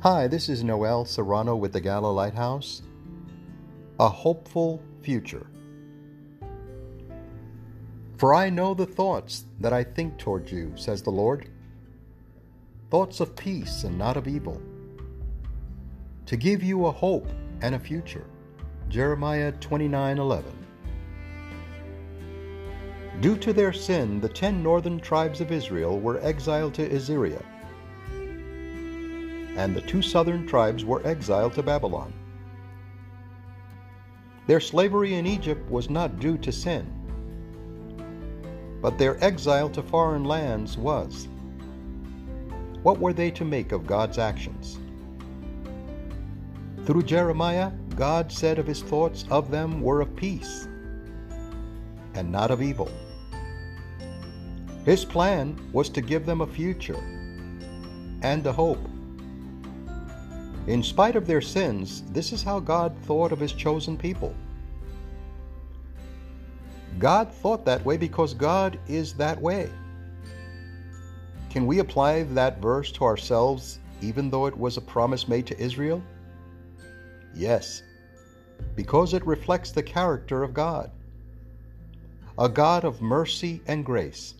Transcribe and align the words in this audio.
Hi, 0.00 0.28
this 0.28 0.48
is 0.48 0.62
Noel 0.62 1.04
Serrano 1.04 1.56
with 1.56 1.72
the 1.72 1.80
Gala 1.80 2.12
Lighthouse. 2.12 2.82
A 3.98 4.08
hopeful 4.08 4.80
future. 5.02 5.48
For 8.16 8.32
I 8.32 8.48
know 8.48 8.74
the 8.74 8.86
thoughts 8.86 9.46
that 9.58 9.72
I 9.72 9.82
think 9.82 10.16
toward 10.16 10.48
you, 10.52 10.72
says 10.76 11.02
the 11.02 11.10
Lord. 11.10 11.50
Thoughts 12.92 13.18
of 13.18 13.34
peace 13.34 13.82
and 13.82 13.98
not 13.98 14.16
of 14.16 14.28
evil. 14.28 14.62
To 16.26 16.36
give 16.36 16.62
you 16.62 16.86
a 16.86 16.92
hope 16.92 17.26
and 17.60 17.74
a 17.74 17.80
future. 17.80 18.26
Jeremiah 18.88 19.50
29:11. 19.50 20.44
Due 23.20 23.36
to 23.38 23.52
their 23.52 23.72
sin, 23.72 24.20
the 24.20 24.28
10 24.28 24.62
northern 24.62 25.00
tribes 25.00 25.40
of 25.40 25.50
Israel 25.50 25.98
were 25.98 26.20
exiled 26.20 26.74
to 26.74 26.84
Assyria 26.94 27.42
and 29.58 29.74
the 29.74 29.80
two 29.80 30.00
southern 30.00 30.46
tribes 30.46 30.84
were 30.84 31.04
exiled 31.04 31.52
to 31.52 31.64
Babylon. 31.64 32.12
Their 34.46 34.60
slavery 34.60 35.14
in 35.14 35.26
Egypt 35.26 35.68
was 35.68 35.90
not 35.90 36.20
due 36.20 36.38
to 36.38 36.52
sin, 36.52 36.86
but 38.80 38.96
their 38.96 39.22
exile 39.22 39.68
to 39.70 39.82
foreign 39.82 40.22
lands 40.22 40.78
was. 40.78 41.26
What 42.84 43.00
were 43.00 43.12
they 43.12 43.32
to 43.32 43.44
make 43.44 43.72
of 43.72 43.84
God's 43.84 44.16
actions? 44.16 44.78
Through 46.86 47.02
Jeremiah, 47.02 47.72
God 47.96 48.30
said 48.30 48.60
of 48.60 48.66
his 48.66 48.82
thoughts 48.82 49.24
of 49.28 49.50
them 49.50 49.82
were 49.82 50.00
of 50.00 50.14
peace 50.14 50.68
and 52.14 52.30
not 52.30 52.52
of 52.52 52.62
evil. 52.62 52.90
His 54.84 55.04
plan 55.04 55.58
was 55.72 55.88
to 55.90 56.00
give 56.00 56.24
them 56.26 56.42
a 56.42 56.46
future 56.46 57.02
and 58.22 58.46
a 58.46 58.52
hope. 58.52 58.88
In 60.68 60.82
spite 60.82 61.16
of 61.16 61.26
their 61.26 61.40
sins, 61.40 62.02
this 62.10 62.30
is 62.30 62.42
how 62.42 62.60
God 62.60 62.94
thought 63.04 63.32
of 63.32 63.40
his 63.40 63.54
chosen 63.54 63.96
people. 63.96 64.34
God 66.98 67.32
thought 67.32 67.64
that 67.64 67.82
way 67.86 67.96
because 67.96 68.34
God 68.34 68.78
is 68.86 69.14
that 69.14 69.40
way. 69.40 69.70
Can 71.48 71.66
we 71.66 71.78
apply 71.78 72.24
that 72.24 72.60
verse 72.60 72.92
to 72.92 73.04
ourselves 73.04 73.78
even 74.02 74.28
though 74.28 74.44
it 74.44 74.58
was 74.58 74.76
a 74.76 74.82
promise 74.82 75.26
made 75.26 75.46
to 75.46 75.58
Israel? 75.58 76.02
Yes, 77.34 77.82
because 78.76 79.14
it 79.14 79.26
reflects 79.26 79.70
the 79.70 79.82
character 79.82 80.42
of 80.42 80.52
God, 80.52 80.90
a 82.38 82.48
God 82.48 82.84
of 82.84 83.00
mercy 83.00 83.62
and 83.66 83.86
grace. 83.86 84.34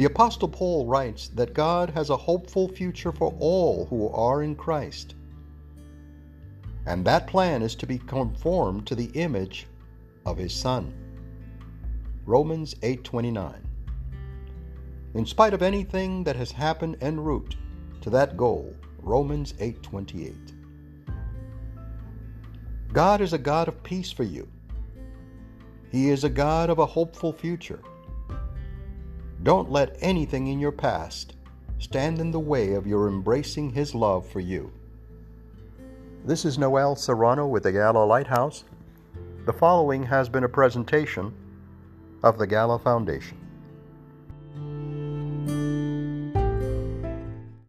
The 0.00 0.06
Apostle 0.06 0.48
Paul 0.48 0.86
writes 0.86 1.28
that 1.34 1.52
God 1.52 1.90
has 1.90 2.08
a 2.08 2.16
hopeful 2.16 2.68
future 2.68 3.12
for 3.12 3.34
all 3.38 3.84
who 3.84 4.08
are 4.08 4.42
in 4.42 4.56
Christ. 4.56 5.14
And 6.86 7.04
that 7.04 7.26
plan 7.26 7.60
is 7.60 7.74
to 7.74 7.86
be 7.86 7.98
conformed 7.98 8.86
to 8.86 8.94
the 8.94 9.10
image 9.12 9.66
of 10.24 10.38
his 10.38 10.54
Son. 10.54 10.94
Romans 12.24 12.74
8:29. 12.80 13.60
In 15.12 15.26
spite 15.26 15.52
of 15.52 15.60
anything 15.60 16.24
that 16.24 16.36
has 16.36 16.50
happened 16.50 16.96
en 17.02 17.20
route 17.20 17.56
to 18.00 18.08
that 18.08 18.38
goal, 18.38 18.74
Romans 19.02 19.52
8:28. 19.58 20.54
God 22.90 23.20
is 23.20 23.34
a 23.34 23.38
God 23.52 23.68
of 23.68 23.82
peace 23.82 24.10
for 24.10 24.24
you. 24.24 24.48
He 25.90 26.08
is 26.08 26.24
a 26.24 26.30
God 26.30 26.70
of 26.70 26.78
a 26.78 26.86
hopeful 26.86 27.34
future. 27.34 27.82
Don't 29.42 29.70
let 29.70 29.96
anything 30.00 30.48
in 30.48 30.60
your 30.60 30.72
past 30.72 31.34
stand 31.78 32.18
in 32.18 32.30
the 32.30 32.38
way 32.38 32.74
of 32.74 32.86
your 32.86 33.08
embracing 33.08 33.70
His 33.70 33.94
love 33.94 34.28
for 34.28 34.40
you. 34.40 34.70
This 36.26 36.44
is 36.44 36.58
Noel 36.58 36.94
Serrano 36.94 37.46
with 37.46 37.62
the 37.62 37.72
Gala 37.72 38.04
Lighthouse. 38.04 38.64
The 39.46 39.52
following 39.54 40.02
has 40.02 40.28
been 40.28 40.44
a 40.44 40.48
presentation 40.48 41.32
of 42.22 42.36
the 42.36 42.46
Gala 42.46 42.78
Foundation. 42.78 43.38